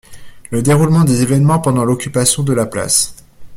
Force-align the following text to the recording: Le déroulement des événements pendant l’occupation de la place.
Le 0.49 0.63
déroulement 0.63 1.03
des 1.03 1.21
événements 1.21 1.59
pendant 1.59 1.85
l’occupation 1.85 2.41
de 2.41 2.53
la 2.53 2.65
place. 2.65 3.17